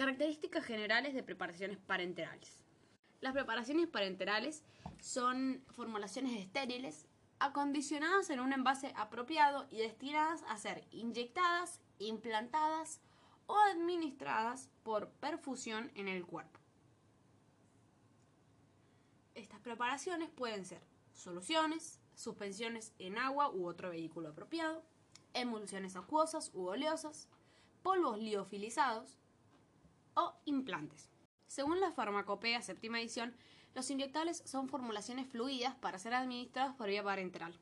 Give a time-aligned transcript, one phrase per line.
[0.00, 2.64] Características generales de preparaciones parenterales.
[3.20, 4.64] Las preparaciones parenterales
[4.98, 7.04] son formulaciones estériles
[7.38, 13.02] acondicionadas en un envase apropiado y destinadas a ser inyectadas, implantadas
[13.46, 16.58] o administradas por perfusión en el cuerpo.
[19.34, 20.80] Estas preparaciones pueden ser
[21.12, 24.82] soluciones, suspensiones en agua u otro vehículo apropiado,
[25.34, 27.28] emulsiones acuosas u oleosas,
[27.82, 29.19] polvos liofilizados
[30.20, 31.08] o implantes.
[31.46, 33.34] Según la farmacopea séptima edición,
[33.74, 37.58] los inyectables son formulaciones fluidas para ser administrados por vía parenteral.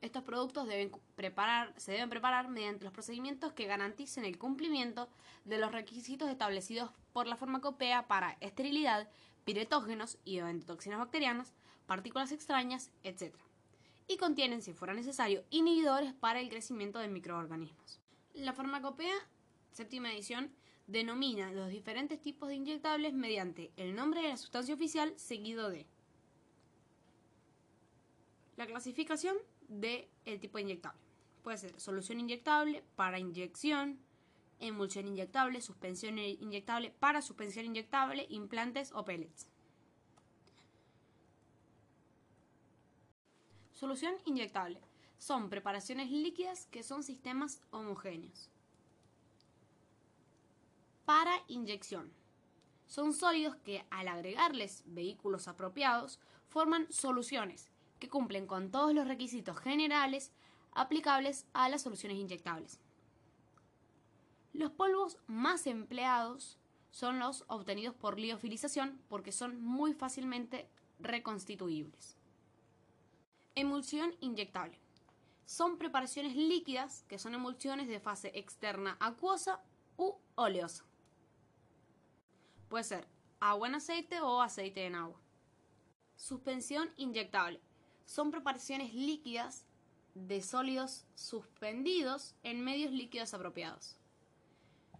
[0.00, 5.08] Estos productos deben preparar, se deben preparar mediante los procedimientos que garanticen el cumplimiento
[5.44, 9.10] de los requisitos establecidos por la farmacopea para esterilidad,
[9.44, 11.52] piretógenos y endotoxinas bacterianas,
[11.86, 13.34] partículas extrañas, etc.
[14.06, 18.00] Y contienen, si fuera necesario, inhibidores para el crecimiento de microorganismos.
[18.32, 19.14] La farmacopea
[19.72, 20.50] séptima edición
[20.90, 25.86] denomina los diferentes tipos de inyectables mediante el nombre de la sustancia oficial seguido de
[28.56, 29.36] la clasificación
[29.68, 31.00] del el tipo de inyectable.
[31.42, 33.98] Puede ser solución inyectable para inyección,
[34.58, 39.46] emulsión inyectable, suspensión inyectable para suspensión inyectable, implantes o pellets.
[43.72, 44.80] Solución inyectable.
[45.18, 48.50] Son preparaciones líquidas que son sistemas homogéneos
[51.10, 52.12] para inyección.
[52.86, 59.58] Son sólidos que al agregarles vehículos apropiados forman soluciones que cumplen con todos los requisitos
[59.58, 60.30] generales
[60.70, 62.78] aplicables a las soluciones inyectables.
[64.52, 66.60] Los polvos más empleados
[66.92, 70.68] son los obtenidos por liofilización porque son muy fácilmente
[71.00, 72.16] reconstituibles.
[73.56, 74.78] Emulsión inyectable.
[75.44, 79.60] Son preparaciones líquidas que son emulsiones de fase externa acuosa
[79.96, 80.84] u oleosa.
[82.70, 83.08] Puede ser
[83.40, 85.20] agua en aceite o aceite en agua.
[86.14, 87.60] Suspensión inyectable.
[88.06, 89.66] Son preparaciones líquidas
[90.14, 93.96] de sólidos suspendidos en medios líquidos apropiados.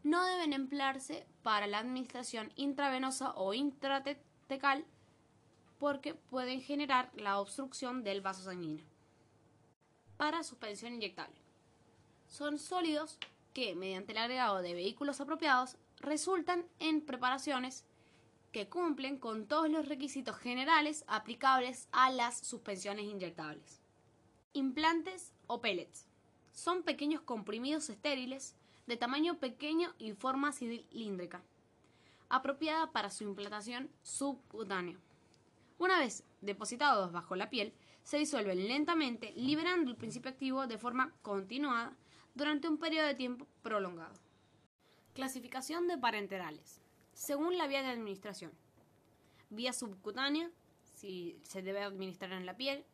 [0.03, 4.85] No deben emplearse para la administración intravenosa o intratecal
[5.79, 8.85] porque pueden generar la obstrucción del vaso sanguíneo.
[10.17, 11.37] Para suspensión inyectable.
[12.27, 13.17] Son sólidos
[13.55, 17.85] que, mediante el agregado de vehículos apropiados, resultan en preparaciones
[18.53, 23.81] que cumplen con todos los requisitos generales aplicables a las suspensiones inyectables.
[24.53, 26.07] Implantes o pellets.
[26.53, 28.57] Son pequeños comprimidos estériles
[28.87, 31.43] de tamaño pequeño y forma cilíndrica,
[32.29, 34.99] apropiada para su implantación subcutánea.
[35.79, 37.73] Una vez depositados bajo la piel,
[38.03, 41.97] se disuelven lentamente, liberando el principio activo de forma continuada
[42.35, 44.30] durante un periodo de tiempo prolongado.
[45.15, 46.81] Clasificación de parenterales.
[47.15, 48.53] Según la vía de administración.
[49.51, 50.49] Vía subcutánea,
[50.85, 52.85] si se debe administrar en la piel.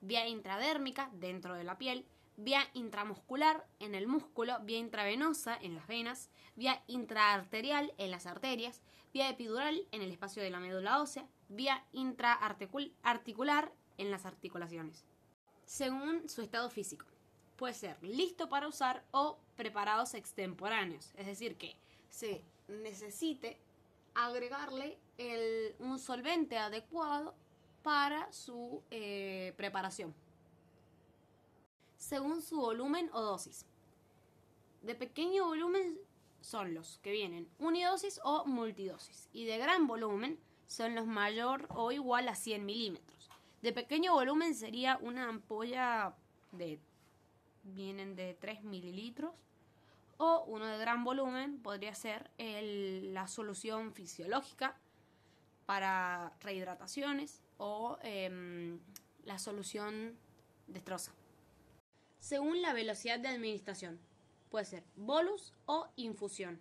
[0.00, 2.06] Vía intradérmica, dentro de la piel.
[2.36, 4.60] Vía intramuscular, en el músculo.
[4.60, 6.30] Vía intravenosa, en las venas.
[6.54, 8.80] Vía intraarterial, en las arterias.
[9.12, 11.26] Vía epidural, en el espacio de la médula ósea.
[11.48, 15.04] Vía intraarticular, en las articulaciones.
[15.66, 17.06] Según su estado físico
[17.56, 21.76] puede ser listo para usar o preparados extemporáneos, es decir, que
[22.10, 23.58] se necesite
[24.14, 24.98] agregarle
[25.78, 27.34] un solvente adecuado
[27.82, 30.14] para su eh, preparación,
[31.96, 33.66] según su volumen o dosis.
[34.82, 35.98] De pequeño volumen
[36.40, 41.92] son los que vienen unidosis o multidosis, y de gran volumen son los mayor o
[41.92, 43.30] igual a 100 milímetros.
[43.62, 46.14] De pequeño volumen sería una ampolla
[46.52, 46.78] de
[47.64, 49.32] vienen de 3 mililitros
[50.16, 54.76] o uno de gran volumen podría ser la solución fisiológica
[55.66, 58.78] para rehidrataciones o em,
[59.24, 60.16] la solución
[60.66, 61.12] destroza.
[62.18, 63.98] Según la velocidad de administración,
[64.50, 66.60] puede ser bolus o infusión.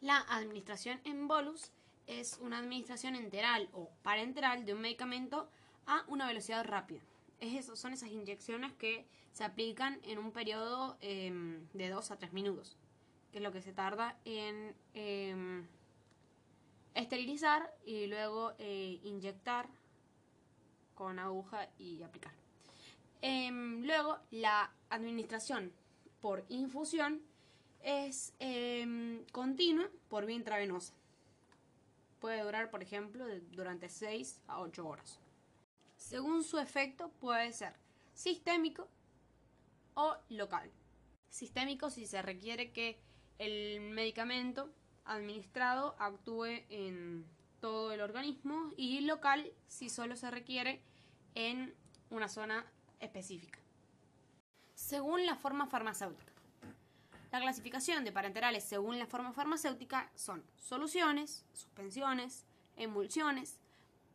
[0.00, 1.72] La administración en bolus
[2.06, 5.48] es una administración enteral o parenteral de un medicamento
[5.86, 7.02] a una velocidad rápida
[7.42, 12.32] eso, son esas inyecciones que se aplican en un periodo em, de 2 a 3
[12.32, 12.76] minutos,
[13.32, 15.66] que es lo que se tarda en em,
[16.94, 19.68] esterilizar y luego eh, inyectar
[20.94, 22.32] con aguja y aplicar.
[23.22, 25.72] Em, luego, la administración
[26.20, 27.22] por infusión
[27.82, 28.32] es
[29.32, 30.94] continua por vía intravenosa.
[32.20, 35.21] Puede durar, por ejemplo, durante 6 a 8 horas
[36.12, 37.72] según su efecto puede ser
[38.12, 38.86] sistémico
[39.94, 40.70] o local.
[41.30, 43.00] Sistémico si se requiere que
[43.38, 44.70] el medicamento
[45.06, 47.24] administrado actúe en
[47.60, 50.82] todo el organismo y local si solo se requiere
[51.34, 51.74] en
[52.10, 52.70] una zona
[53.00, 53.58] específica.
[54.74, 56.30] Según la forma farmacéutica.
[57.30, 62.44] La clasificación de parenterales según la forma farmacéutica son soluciones, suspensiones,
[62.76, 63.61] emulsiones,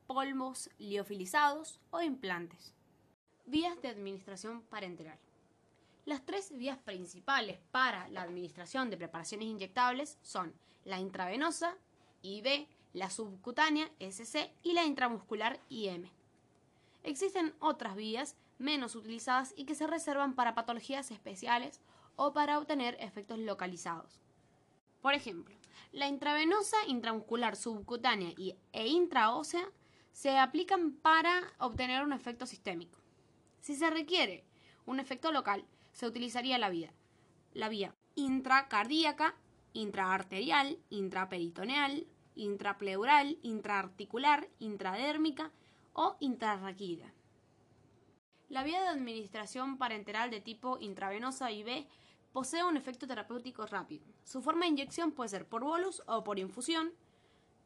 [0.08, 2.74] polvos liofilizados o implantes.
[3.46, 5.20] Vías de administración parenteral.
[6.06, 10.54] Las tres vías principales para la administración de preparaciones inyectables son
[10.86, 11.76] la intravenosa,
[12.22, 16.10] IV, la subcutánea, SC, y la intramuscular, IM.
[17.04, 21.82] Existen otras vías menos utilizadas y que se reservan para patologías especiales
[22.16, 24.22] o para obtener efectos localizados.
[25.02, 25.56] Por ejemplo,
[25.92, 28.34] la intravenosa, intramuscular, subcutánea
[28.72, 29.70] e intraósea
[30.12, 33.00] se aplican para obtener un efecto sistémico.
[33.62, 34.46] Si se requiere
[34.86, 36.94] un efecto local, se utilizaría la vía,
[37.54, 39.36] la vía intracardíaca,
[39.74, 45.52] intraarterial, intraperitoneal, intrapleural, intraarticular, intradérmica
[45.94, 47.14] o intrarraquídea.
[48.50, 51.86] La vía de administración parenteral de tipo intravenosa IV
[52.32, 54.06] posee un efecto terapéutico rápido.
[54.24, 56.94] Su forma de inyección puede ser por bolus o por infusión.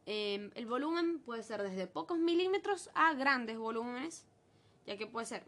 [0.06, 4.26] Em, el volumen puede ser desde pocos milímetros a grandes volúmenes,
[4.86, 5.46] ya que puede ser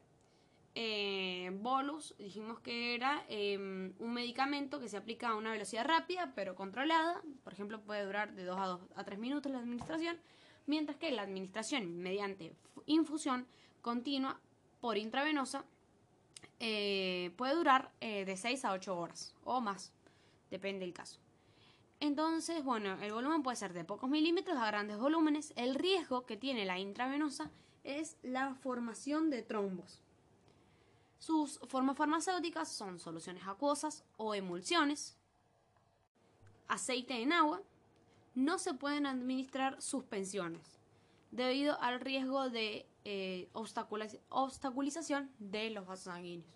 [0.76, 6.34] eh, bolus, dijimos que era em, un medicamento que se aplica a una velocidad rápida
[6.36, 10.18] pero controlada, por ejemplo puede durar de 2 a, 2 a 3 minutos la administración,
[10.66, 12.54] mientras que la administración mediante
[12.86, 13.48] infusión
[13.82, 14.40] continua
[14.82, 15.64] por intravenosa
[16.60, 19.94] eh, puede durar eh, de 6 a 8 horas o más,
[20.50, 21.23] depende del caso.
[22.04, 25.54] Entonces, bueno, el volumen puede ser de pocos milímetros a grandes volúmenes.
[25.56, 27.50] El riesgo que tiene la intravenosa
[27.86, 30.02] es la formación de trombos.
[31.18, 35.16] Sus formas farmacéuticas son soluciones acuosas o emulsiones,
[36.68, 37.62] aceite en agua.
[38.36, 40.82] No se pueden administrar suspensiones
[41.32, 46.52] debido al riesgo de eh, obstaculización de los vasos sanguíneos.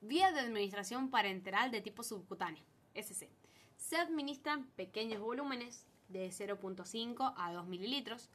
[0.00, 3.30] Vía de administración parenteral de tipo subcutáneo, SC.
[3.78, 8.28] Se administran pequeños volúmenes de 0.5 a 2 mililitros.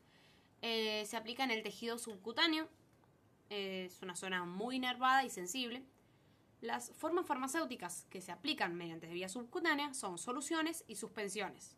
[0.64, 2.68] Eh, se aplica en el tejido subcutáneo
[3.54, 5.84] es una zona muy nervada y sensible.
[6.62, 11.76] Las formas farmacéuticas que se aplican mediante vía subcutánea son soluciones y suspensiones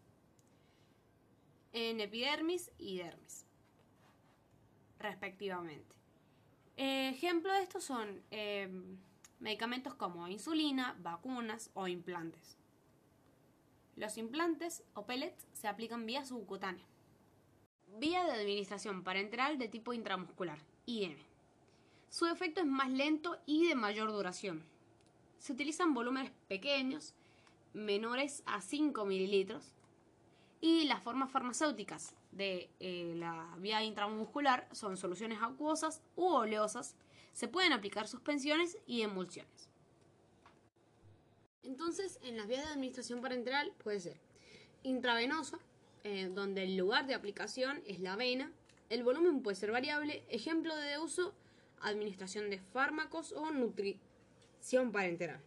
[1.73, 3.45] en epidermis y dermis,
[4.97, 5.93] respectivamente.
[6.77, 8.21] ejemplo de estos son
[9.39, 12.57] medicamentos como insulina, vacunas o implantes.
[13.95, 16.85] Los implantes o pellets se aplican vía subcutánea.
[17.97, 21.15] Vía de administración parenteral de tipo intramuscular, IM.
[22.09, 24.63] Su efecto es más lento y de mayor duración.
[25.37, 27.13] Se utilizan volúmenes pequeños,
[27.73, 29.73] menores a 5 mililitros,
[30.59, 36.95] y las formas farmacéuticas de eh, la vía intramuscular son soluciones acuosas u oleosas.
[37.31, 39.69] Se pueden aplicar suspensiones y emulsiones.
[41.65, 44.17] Entonces, en las vías de administración parenteral puede ser
[44.83, 45.59] intravenosa,
[46.03, 48.51] eh, donde el lugar de aplicación es la vena.
[48.89, 50.23] El volumen puede ser variable.
[50.29, 51.33] Ejemplo de uso
[51.81, 55.41] administración de fármacos o nutrición parenteral.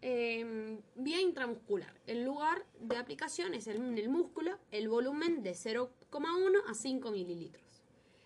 [0.00, 1.92] Em, vía intramuscular.
[2.06, 7.82] El lugar de aplicación es en el músculo, el volumen de 0,1 a 5 mililitros.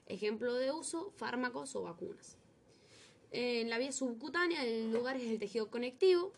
[0.07, 2.37] Ejemplo de uso, fármacos o vacunas.
[3.35, 6.35] En la vía subcutánea, el lugar es el tejido conectivo,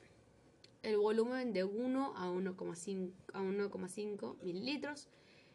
[0.85, 5.09] el volumen de 1 a 1,5 mililitros.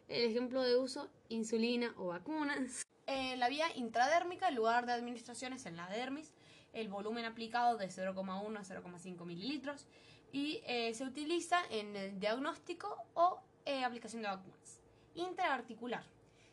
[0.10, 2.86] El ejemplo de uso, insulina o vacunas.
[3.08, 6.34] En la vía intradérmica, el lugar de administración es en la dermis,
[6.74, 9.88] el volumen aplicado de 0,1 a 0,5 mililitros
[10.34, 14.81] y eh, se utiliza en el diagnóstico o eh, aplicación de vacunas.
[15.15, 16.03] Intraarticular.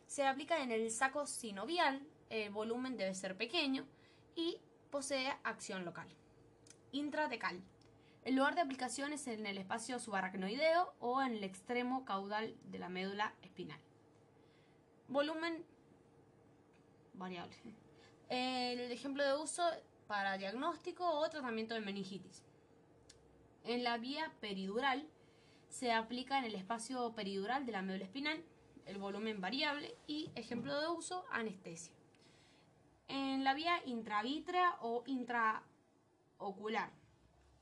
[0.07, 3.85] Se aplica en el saco sinovial, el volumen debe ser pequeño
[4.35, 6.07] y posee acción local.
[6.91, 7.61] Intratecal.
[8.23, 12.79] El lugar de aplicación es en el espacio subaracnoideo o en el extremo caudal de
[12.79, 13.79] la médula espinal.
[15.07, 15.65] Volumen
[17.13, 17.55] variable.
[18.29, 19.63] El ejemplo de uso
[20.07, 22.43] para diagnóstico o tratamiento de meningitis.
[23.63, 25.07] En la vía peridural
[25.69, 28.43] se aplica en el espacio peridural de la médula espinal,
[28.85, 31.96] el volumen variable y ejemplo de uso anestesia.
[33.07, 36.91] En la vía intravítrea o intraocular,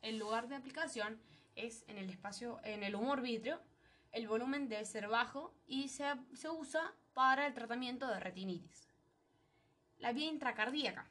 [0.02, 1.20] el lugar de aplicación
[1.56, 3.62] es en el espacio en el humor vítreo,
[4.12, 8.90] el volumen debe ser bajo y se, se usa para el tratamiento de retinitis.
[10.00, 11.10] La vía intracardíaca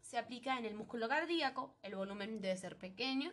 [0.00, 3.32] se aplica en el músculo cardíaco, el volumen debe ser pequeño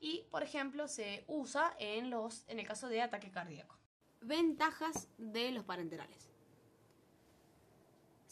[0.00, 3.78] y, por ejemplo, se usa en, los, en el caso de ataque cardíaco.
[4.20, 6.27] Ventajas de los parenterales.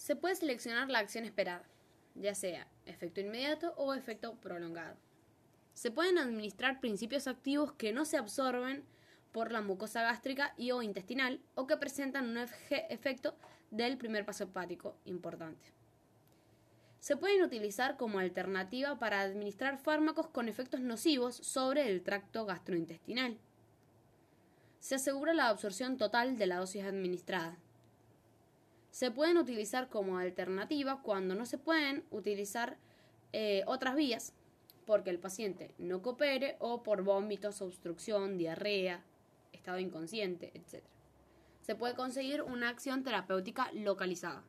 [0.06, 1.64] Se puede seleccionar la acción esperada,
[2.14, 4.96] ya sea efecto inmediato o efecto prolongado.
[5.74, 8.84] Se pueden administrar principios activos que no se absorben
[9.32, 13.36] por la mucosa gástrica y o intestinal o que presentan un efecto
[13.72, 15.72] del primer paso hepático importante.
[17.00, 23.38] Se pueden utilizar como alternativa para administrar fármacos con efectos nocivos sobre el tracto gastrointestinal.
[24.78, 27.58] Se asegura la absorción total de la dosis administrada.
[28.90, 32.78] Se pueden utilizar como alternativa cuando no se pueden utilizar
[33.32, 34.32] eh, otras vías,
[34.86, 39.04] porque el paciente no coopere o por vómitos, obstrucción, diarrea,
[39.52, 40.84] estado inconsciente, etc.
[41.60, 44.44] Se puede conseguir una acción terapéutica localizada.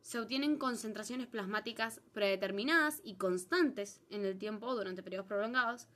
[0.00, 5.86] Se obtienen concentraciones plasmáticas predeterminadas y constantes en el tiempo durante periodos prolongados.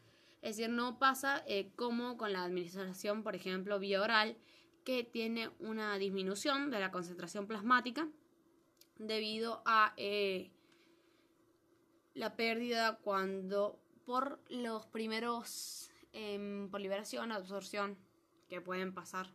[0.42, 4.36] Es decir, no pasa eh, como con la administración, por ejemplo, vía oral,
[4.84, 8.08] que tiene una disminución de la concentración plasmática
[8.96, 10.50] debido a eh,
[12.14, 17.96] la pérdida cuando por los primeros eh, por liberación, absorción
[18.48, 19.32] que pueden pasar.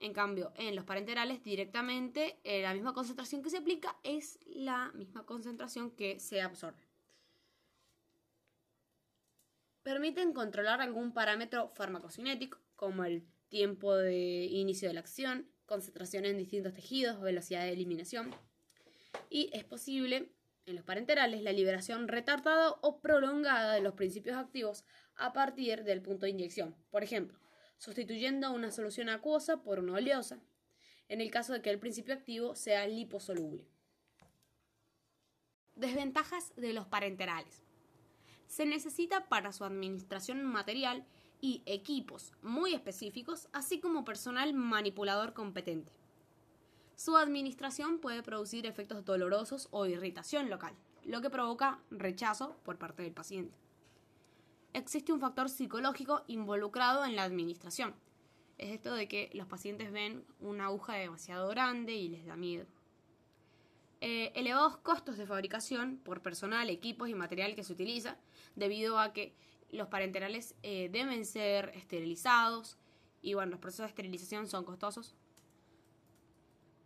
[0.00, 4.92] En cambio, en los parenterales directamente eh, la misma concentración que se aplica es la
[4.92, 6.86] misma concentración que se absorbe.
[9.82, 16.38] Permiten controlar algún parámetro farmacocinético, como el tiempo de inicio de la acción, concentración en
[16.38, 18.34] distintos tejidos, velocidad de eliminación.
[19.30, 20.32] Y es posible
[20.66, 24.84] en los parenterales la liberación retardada o prolongada de los principios activos
[25.16, 26.76] a partir del punto de inyección.
[26.90, 27.38] Por ejemplo,
[27.78, 30.40] sustituyendo una solución acuosa por una oleosa,
[31.08, 33.66] en el caso de que el principio activo sea liposoluble.
[35.74, 37.62] Desventajas de los parenterales.
[38.46, 41.06] Se necesita para su administración material
[41.40, 45.92] y equipos muy específicos, así como personal manipulador competente.
[46.96, 53.04] Su administración puede producir efectos dolorosos o irritación local, lo que provoca rechazo por parte
[53.04, 53.56] del paciente.
[54.72, 57.94] Existe un factor psicológico involucrado en la administración.
[58.58, 62.66] Es esto de que los pacientes ven una aguja demasiado grande y les da miedo.
[64.00, 68.16] Eh, elevados costos de fabricación por personal, equipos y material que se utiliza,
[68.54, 69.34] debido a que
[69.70, 72.78] los parenterales eh, deben ser esterilizados
[73.22, 75.14] y bueno, los procesos de esterilización son costosos,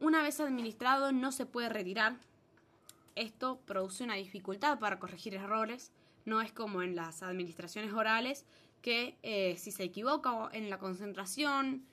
[0.03, 2.17] una vez administrado no se puede retirar.
[3.15, 5.93] Esto produce una dificultad para corregir errores.
[6.25, 8.45] No es como en las administraciones orales
[8.81, 11.87] que eh, si se equivoca en la concentración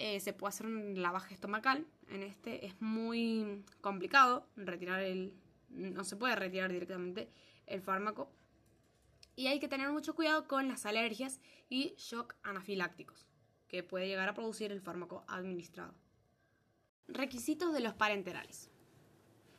[0.00, 1.86] eh, se puede hacer un lavaje estomacal.
[2.08, 5.32] En este es muy complicado retirar el...
[5.68, 7.28] No se puede retirar directamente
[7.66, 8.28] el fármaco.
[9.34, 13.26] Y hay que tener mucho cuidado con las alergias y shock anafilácticos
[13.72, 15.94] que puede llegar a producir el fármaco administrado.
[17.08, 18.70] Requisitos de los parenterales.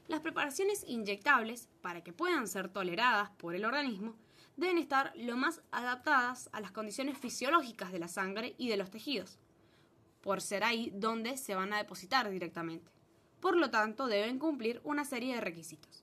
[0.07, 4.15] Las preparaciones inyectables, para que puedan ser toleradas por el organismo,
[4.55, 8.91] deben estar lo más adaptadas a las condiciones fisiológicas de la sangre y de los
[8.91, 9.39] tejidos,
[10.21, 12.91] por ser ahí donde se van a depositar directamente.
[13.39, 16.02] Por lo tanto, deben cumplir una serie de requisitos.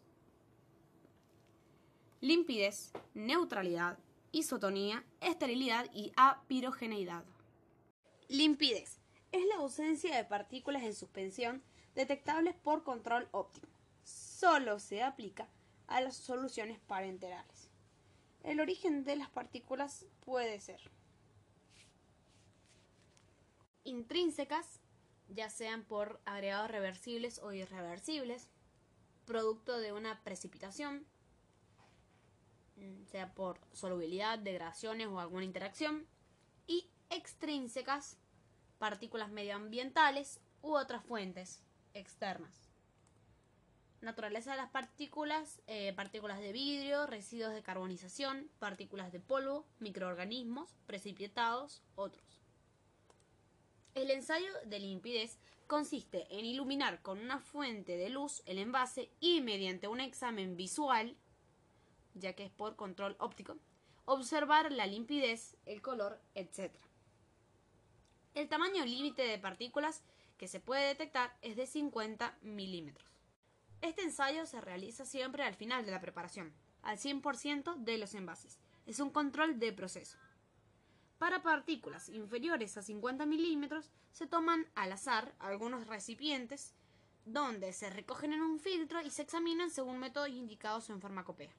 [2.23, 3.99] Limpidez, neutralidad,
[4.31, 7.25] isotonía, esterilidad y apirogeneidad.
[8.29, 8.99] Limpidez
[9.33, 11.63] es la ausencia de partículas en suspensión
[11.95, 13.69] detectables por control óptico.
[14.05, 15.49] Solo se aplica
[15.87, 17.71] a las soluciones parenterales.
[18.43, 20.81] El origen de las partículas puede ser
[23.85, 24.81] intrínsecas,
[25.31, 28.49] ya sean por agregados reversibles o irreversibles,
[29.25, 31.07] producto de una precipitación,
[33.07, 36.07] sea por solubilidad, degradaciones o alguna interacción,
[36.67, 38.19] y extrínsecas,
[38.79, 41.63] partículas medioambientales u otras fuentes
[41.95, 42.71] externas.
[44.01, 50.75] Naturaleza de las partículas, eh, partículas de vidrio, residuos de carbonización, partículas de polvo, microorganismos,
[50.87, 52.41] precipitados, otros.
[53.95, 59.41] El ensayo de limpidez consiste en iluminar con una fuente de luz el envase y
[59.41, 61.17] mediante un examen visual,
[62.15, 63.57] ya que es por control óptico,
[64.05, 66.75] observar la limpidez, el color, etc.
[68.35, 70.03] El tamaño límite de partículas
[70.37, 73.09] que se puede detectar es de 50 milímetros.
[73.81, 76.53] Este ensayo se realiza siempre al final de la preparación,
[76.83, 78.59] al 100% de los envases.
[78.87, 80.19] Es un control de proceso.
[81.19, 86.75] Para partículas inferiores a 50 milímetros se toman al azar algunos recipientes
[87.25, 91.55] donde se recogen en un filtro y se examinan según métodos indicados en farmacopea.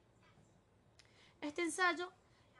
[1.41, 2.13] Este ensayo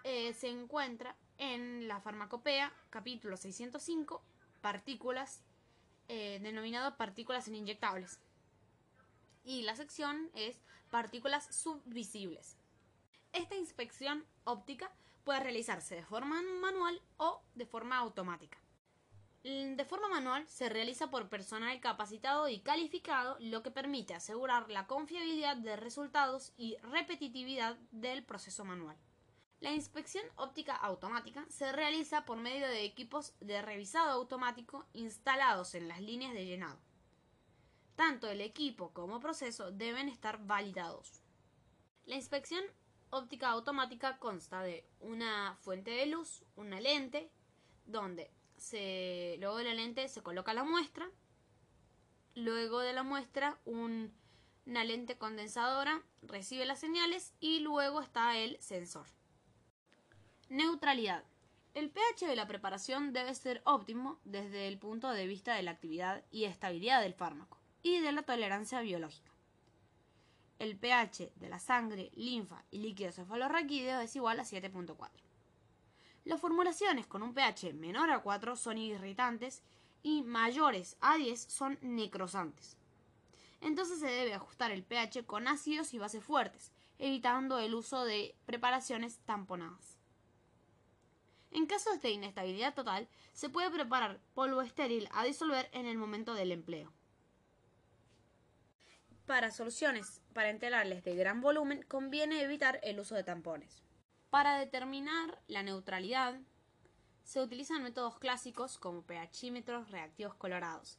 [0.04, 4.24] eh, se encuentra en la farmacopea, capítulo 605,
[4.60, 5.44] partículas,
[6.08, 8.20] eh, denominado partículas inyectables.
[9.44, 10.60] Y la sección es
[10.90, 12.58] partículas subvisibles.
[13.34, 14.92] Esta inspección óptica
[15.24, 18.58] puede realizarse de forma manual o de forma automática.
[19.44, 24.86] De forma manual se realiza por personal capacitado y calificado, lo que permite asegurar la
[24.86, 28.98] confiabilidad de resultados y repetitividad del proceso manual.
[29.60, 35.88] La inspección óptica automática se realiza por medio de equipos de revisado automático instalados en
[35.88, 36.80] las líneas de llenado.
[37.96, 41.24] Tanto el equipo como proceso deben estar validados.
[42.06, 42.64] La inspección
[43.10, 47.32] óptica automática consta de una fuente de luz, una lente,
[47.86, 51.10] donde se, luego de la lente se coloca la muestra,
[52.36, 59.08] luego de la muestra una lente condensadora recibe las señales y luego está el sensor.
[60.50, 61.24] Neutralidad.
[61.74, 65.72] El pH de la preparación debe ser óptimo desde el punto de vista de la
[65.72, 69.32] actividad y estabilidad del fármaco y de la tolerancia biológica
[70.62, 75.10] el pH de la sangre, linfa y líquido cefalorraquídeo es igual a 7.4.
[76.24, 79.64] Las formulaciones con un pH menor a 4 son irritantes
[80.04, 82.78] y mayores a 10 son necrosantes.
[83.60, 88.36] Entonces se debe ajustar el pH con ácidos y bases fuertes, evitando el uso de
[88.46, 89.98] preparaciones tamponadas.
[91.52, 96.34] En casos de inestabilidad total, se puede preparar polvo estéril a disolver en el momento
[96.34, 96.94] del empleo.
[99.26, 103.81] Para soluciones parenterales de gran volumen conviene evitar el uso de tampones.
[104.32, 106.40] Para determinar la neutralidad
[107.24, 110.98] se utilizan métodos clásicos como pHímetros reactivos colorados.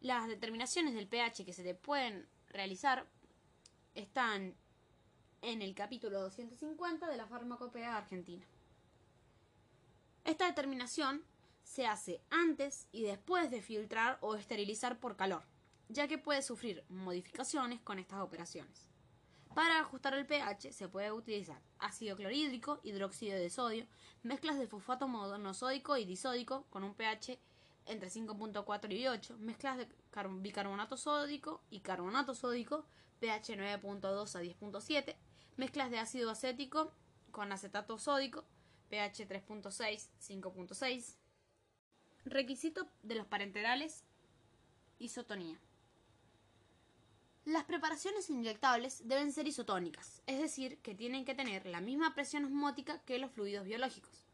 [0.00, 3.06] Las determinaciones del pH que se te pueden realizar
[3.94, 4.54] están
[5.40, 8.44] en el capítulo 250 de la farmacopea argentina.
[10.24, 11.24] Esta determinación
[11.62, 15.44] se hace antes y después de filtrar o esterilizar por calor
[15.88, 18.88] ya que puede sufrir modificaciones con estas operaciones.
[19.56, 23.86] Para ajustar el pH se puede utilizar ácido clorhídrico, hidróxido de sodio,
[24.22, 27.40] mezclas de fosfato monosódico y disódico con un pH
[27.86, 29.88] entre 5.4 y 8, mezclas de
[30.42, 32.84] bicarbonato sódico y carbonato sódico,
[33.18, 35.16] pH 9.2 a 10.7,
[35.56, 36.92] mezclas de ácido acético
[37.30, 38.44] con acetato sódico,
[38.90, 41.16] pH 3.6, 5.6.
[42.26, 44.04] Requisito de los parenterales,
[44.98, 45.58] isotonía.
[47.46, 52.44] Las preparaciones inyectables deben ser isotónicas, es decir, que tienen que tener la misma presión
[52.44, 54.24] osmótica que los fluidos biológicos.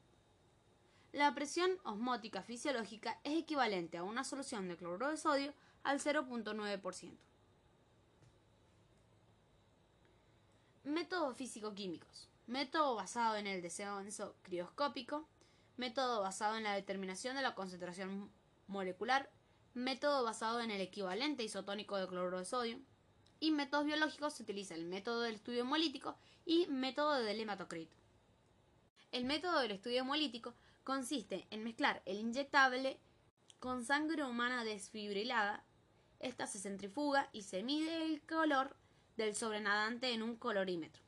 [1.12, 7.12] La presión osmótica fisiológica es equivalente a una solución de cloruro de sodio al 0.9%.
[10.85, 12.31] Métodos físico-químicos.
[12.46, 15.29] Método basado en el descenso crioscópico.
[15.77, 18.31] Método basado en la determinación de la concentración
[18.68, 19.31] molecular.
[19.75, 22.79] Método basado en el equivalente isotónico de cloruro de sodio
[23.42, 27.96] y métodos biológicos se utiliza el método del estudio hemolítico y método del hematocrito.
[29.11, 33.00] El método del estudio hemolítico consiste en mezclar el inyectable
[33.59, 35.64] con sangre humana desfibrilada.
[36.20, 38.76] Esta se centrifuga y se mide el color
[39.16, 41.02] del sobrenadante en un colorímetro.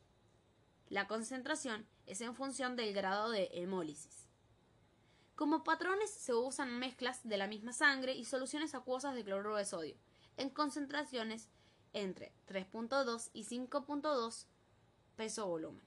[0.89, 4.27] La concentración es en función del grado de hemólisis.
[5.37, 9.65] Como patrones se usan mezclas de la misma sangre y soluciones acuosas de cloruro de
[9.65, 9.95] sodio,
[10.37, 11.49] en concentraciones
[11.95, 14.47] entre 3.2 y 5.2
[15.17, 15.87] peso-volumen.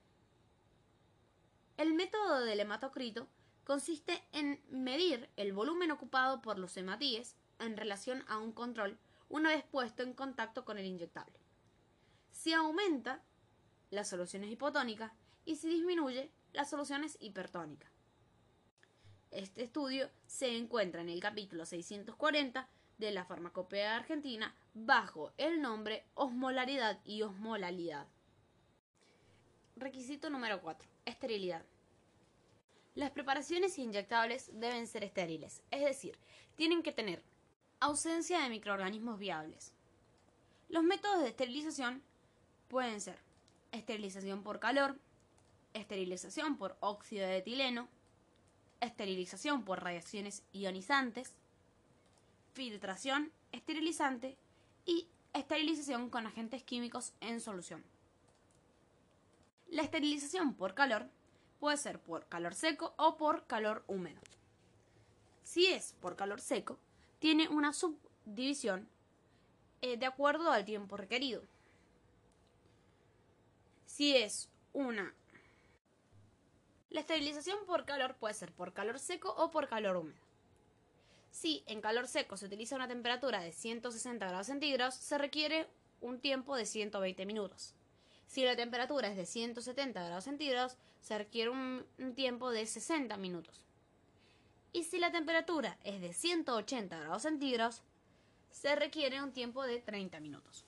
[1.77, 3.27] El método del hematocrito
[3.63, 8.97] consiste en medir el volumen ocupado por los hematíes en relación a un control
[9.29, 11.37] una vez puesto en contacto con el inyectable.
[12.31, 13.21] Si aumenta,
[13.91, 15.13] la solución es hipotónica
[15.45, 17.91] y si disminuye, la solución es hipertónica.
[19.31, 26.05] Este estudio se encuentra en el capítulo 640 de la farmacopea argentina bajo el nombre
[26.15, 28.07] osmolaridad y osmolalidad.
[29.75, 30.87] Requisito número 4.
[31.05, 31.63] Esterilidad.
[32.95, 36.17] Las preparaciones inyectables deben ser estériles, es decir,
[36.55, 37.21] tienen que tener
[37.79, 39.73] ausencia de microorganismos viables.
[40.69, 42.01] Los métodos de esterilización
[42.67, 43.19] pueden ser
[43.71, 44.97] esterilización por calor,
[45.73, 47.87] esterilización por óxido de etileno,
[48.81, 51.35] esterilización por radiaciones ionizantes,
[52.57, 54.35] filtración, esterilizante
[54.83, 57.83] y esterilización con agentes químicos en solución.
[59.67, 61.07] La esterilización por calor
[61.59, 64.19] puede ser por calor seco o por calor húmedo.
[65.43, 66.79] Si es por calor seco,
[67.19, 68.89] tiene una subdivisión
[69.83, 71.43] eh, de acuerdo al tiempo requerido.
[73.85, 75.13] Si es una
[76.89, 80.26] La esterilización por calor puede ser por calor seco o por calor húmedo.
[81.39, 85.67] Si en calor seco se utiliza una temperatura de 160 grados centígrados, se requiere
[86.01, 87.75] un tiempo de 120 minutos.
[88.25, 93.63] Si la temperatura es de 170 grados centígrados, se requiere un, tiempo de 60 minutos.
[94.73, 97.83] Y si la temperatura es de 180 grados centígrados,
[98.49, 100.65] se requiere un tiempo de 30 minutos.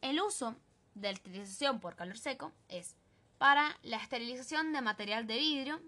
[0.00, 0.56] El uso
[0.96, 2.96] de esterilización por calor seco es
[3.38, 5.80] para la esterilización de material de vidrio,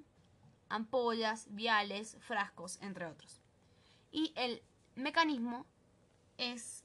[0.75, 3.41] ampollas, viales, frascos, entre otros.
[4.11, 4.63] Y el
[4.95, 5.67] mecanismo
[6.39, 6.85] es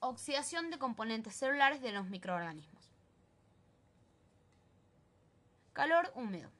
[0.00, 2.92] oxidación de componentes celulares de los microorganismos.
[5.72, 6.50] Calor húmedo.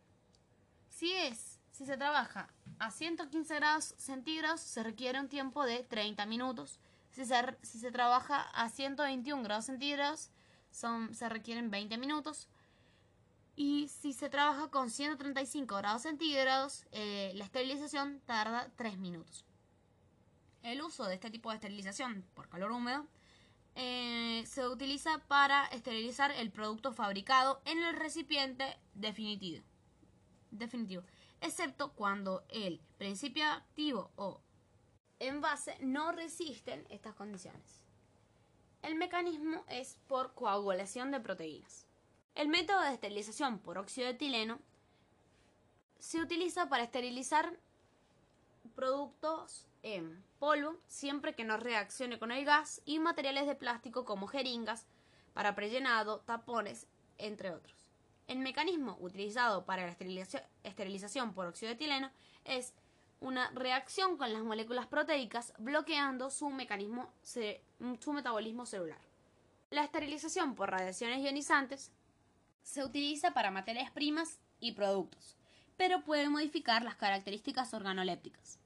[0.90, 6.27] Si es, si se trabaja a 115 grados centígrados, se requiere un tiempo de 30
[6.27, 6.81] minutos.
[7.12, 10.31] Si se, trabaja a 121 grados centígrados,
[10.70, 12.49] son, se requieren 20 minutos.
[13.57, 19.45] Y si se trabaja con 135 grados centígrados, eh, la esterilización tarda 3 minutos.
[20.62, 23.07] El uso de este tipo de esterilización por calor húmedo
[23.75, 29.64] eh, se utiliza para esterilizar el producto fabricado en el recipiente definitivo,
[30.51, 31.03] definitivo
[31.40, 34.40] excepto cuando el principio activo o
[35.19, 37.85] envase no resisten estas condiciones.
[38.83, 41.86] El mecanismo es por coagulación de proteínas.
[42.37, 44.59] El método de esterilización por óxido de etileno
[45.99, 47.59] se utiliza para esterilizar
[48.75, 54.27] productos en polvo siempre que no reaccione con el gas y materiales de plástico como
[54.27, 54.85] jeringas
[55.33, 57.75] para prellenado, tapones, entre otros.
[58.29, 59.96] El mecanismo utilizado para la
[60.62, 62.11] esterilización por óxido de etileno
[62.44, 62.75] es
[63.18, 69.01] una reacción con las moléculas proteicas bloqueando su mecanismo su metabolismo celular.
[69.70, 71.90] La esterilización por radiaciones ionizantes
[72.66, 75.37] se utiliza para materias primas y productos,
[75.76, 78.59] pero puede modificar las características organolépticas.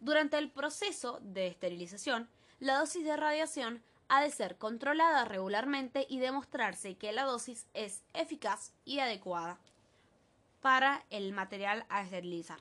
[0.00, 2.26] Durante el proceso de esterilización,
[2.58, 8.02] la dosis de radiación ha de ser controlada regularmente y demostrarse que la dosis es
[8.14, 9.60] eficaz y adecuada
[10.62, 12.60] para el material a esterilizar.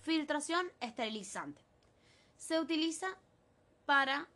[0.00, 1.60] Filtración esterilizante.
[2.36, 3.08] Se utiliza
[3.84, 4.28] para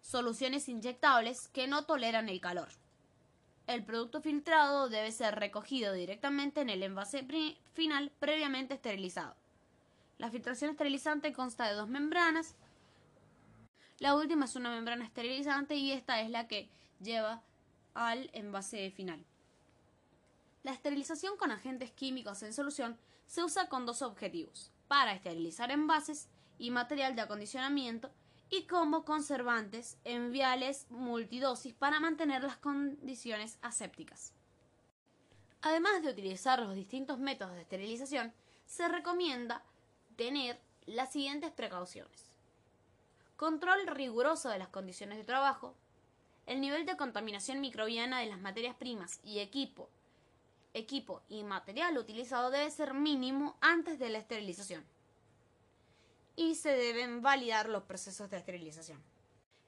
[0.00, 2.68] soluciones inyectables que no toleran el calor.
[3.68, 7.24] El producto filtrado debe ser recogido directamente en el envase
[7.74, 9.36] final previamente esterilizado.
[10.16, 12.56] La filtración esterilizante consta de dos membranas
[13.98, 17.42] la última es una membrana esterilizante y esta es la que lleva
[17.94, 19.24] al envase final.
[20.62, 26.28] La esterilización con agentes químicos en solución se usa con dos objetivos, para esterilizar envases
[26.58, 28.10] y material de acondicionamiento
[28.50, 34.32] y como conservantes en viales multidosis para mantener las condiciones asépticas.
[35.60, 38.32] Además de utilizar los distintos métodos de esterilización,
[38.66, 39.62] se recomienda
[40.16, 42.28] tener las siguientes precauciones
[43.38, 45.72] control riguroso de las condiciones de trabajo,
[46.46, 49.88] el nivel de contaminación microbiana de las materias primas y equipo,
[50.74, 54.84] equipo y material utilizado debe ser mínimo antes de la esterilización.
[56.38, 59.02] Y se deben validar los procesos de esterilización.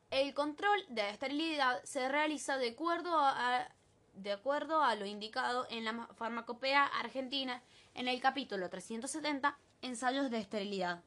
[0.08, 3.66] El control de esterilidad se realiza de acuerdo a,
[4.14, 7.60] de acuerdo a lo indicado en la farmacopea argentina
[7.94, 11.02] en el capítulo 370, ensayos de esterilidad.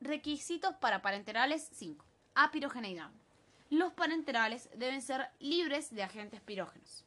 [0.00, 2.04] Requisitos para parenterales 5.
[2.36, 3.10] Apirogeneidad.
[3.68, 7.04] Los parenterales deben ser libres de agentes pirógenos.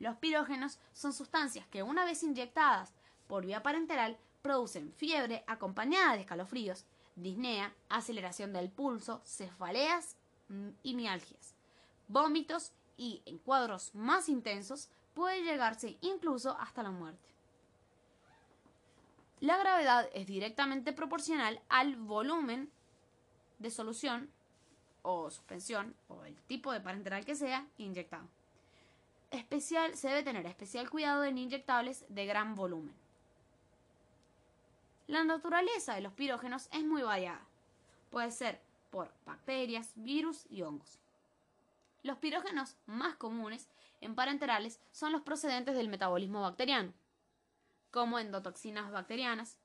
[0.00, 2.92] Los pirógenos son sustancias que una vez inyectadas
[3.26, 6.84] por vía parenteral producen fiebre acompañada de escalofríos,
[7.16, 10.16] disnea, aceleración del pulso, cefaleas
[10.48, 11.56] mm, y mialgias,
[12.06, 17.28] vómitos y, en cuadros más intensos, puede llegarse incluso hasta la muerte.
[19.40, 22.70] La gravedad es directamente proporcional al volumen
[23.58, 24.30] de solución
[25.02, 28.28] o suspensión o el tipo de parenteral que sea inyectado.
[29.32, 33.05] Especial, se debe tener especial cuidado en inyectables de gran volumen.
[35.06, 37.40] La naturaleza de los pirógenos es muy variada.
[38.10, 40.98] Puede ser por bacterias, virus y hongos.
[42.02, 43.68] Los pirógenos más comunes
[44.00, 46.92] en parenterales son los procedentes del metabolismo bacteriano
[47.96, 49.56] como endotoxinas bacterianas,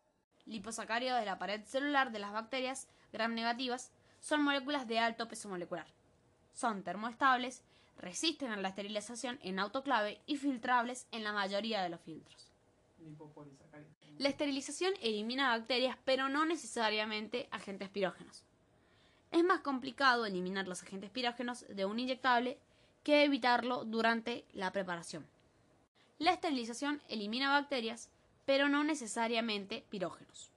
[0.46, 5.50] liposacáridos de la pared celular de las bacterias gram negativas, son moléculas de alto peso
[5.50, 5.88] molecular.
[6.54, 7.62] Son termoestables,
[7.98, 12.51] resisten a la esterilización en autoclave y filtrables en la mayoría de los filtros.
[14.18, 18.44] La esterilización elimina bacterias, pero no necesariamente agentes pirógenos.
[19.32, 22.58] Es más complicado eliminar los agentes pirógenos de un inyectable
[23.04, 25.26] que evitarlo durante la preparación.
[26.20, 28.10] La esterilización elimina bacterias,
[28.46, 30.52] pero no necesariamente pirógenos.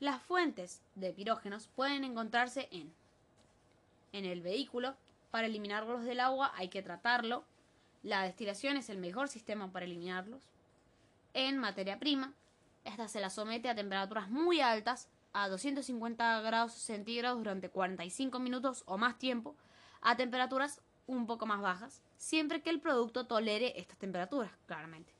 [0.00, 2.92] Las fuentes de pirógenos pueden encontrarse en
[4.12, 4.94] en el vehículo.
[5.30, 7.44] Para eliminarlos del agua hay que tratarlo.
[8.02, 10.42] La destilación es el mejor sistema para eliminarlos.
[11.34, 12.32] En materia prima,
[12.84, 18.82] esta se la somete a temperaturas muy altas, a 250 grados centígrados durante 45 minutos
[18.86, 19.54] o más tiempo,
[20.00, 25.12] a temperaturas un poco más bajas, siempre que el producto tolere estas temperaturas, claramente.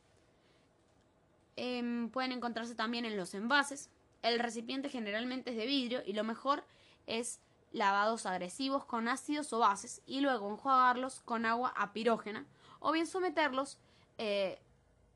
[1.57, 3.91] Em, pueden encontrarse también en los envases.
[4.23, 6.65] El recipiente generalmente es de vidrio y lo mejor
[7.07, 7.41] es
[7.73, 12.45] lavados agresivos con ácidos o bases y luego enjuagarlos con agua apirógena
[12.83, 13.79] o bien someterlos
[14.19, 14.61] eh,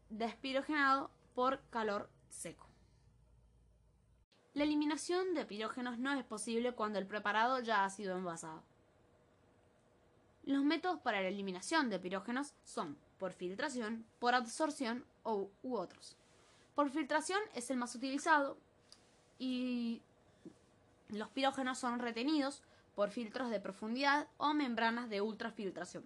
[0.09, 2.67] despirogenado por calor seco.
[4.55, 8.63] La eliminación de pirógenos no es posible cuando el preparado ya ha sido envasado.
[10.45, 16.17] Los métodos para la eliminación de pirógenos son por filtración, por absorción u otros.
[16.75, 18.57] Por filtración es el más utilizado
[19.39, 20.01] y
[21.09, 22.63] los pirógenos son retenidos
[22.95, 26.05] por filtros de profundidad o membranas de ultrafiltración.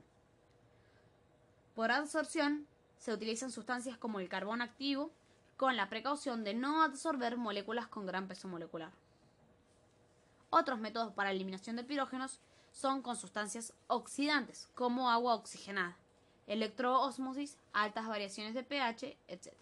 [1.80, 2.66] Por absorción
[2.98, 5.10] se utilizan sustancias como el carbón activo
[5.56, 8.92] con la precaución de no absorber moléculas con gran peso molecular.
[10.50, 12.38] Otros métodos para eliminación de pirógenos
[12.70, 15.96] son con sustancias oxidantes, como agua oxigenada,
[16.46, 19.54] electroosmosis, altas variaciones de pH, etc.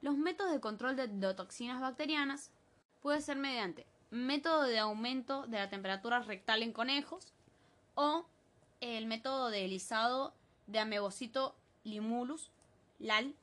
[0.00, 2.52] Los métodos de control de endotoxinas bacterianas
[3.02, 7.32] puede ser mediante método de aumento de la temperatura rectal en conejos
[7.96, 8.26] o
[8.80, 10.34] el método de elisado
[10.66, 12.50] de amebocito limulus,
[12.98, 13.34] LAL.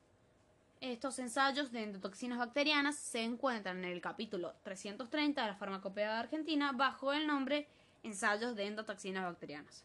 [0.81, 6.19] Estos ensayos de endotoxinas bacterianas se encuentran en el capítulo 330 de la Farmacopea de
[6.19, 7.67] Argentina bajo el nombre
[8.03, 9.83] Ensayos de endotoxinas bacterianas.